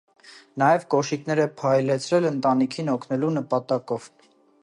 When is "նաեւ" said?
0.61-0.85